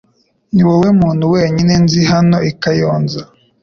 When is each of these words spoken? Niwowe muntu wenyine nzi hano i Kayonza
Niwowe 0.53 0.89
muntu 1.01 1.23
wenyine 1.33 1.73
nzi 1.83 2.01
hano 2.11 2.37
i 2.49 2.51
Kayonza 2.61 3.21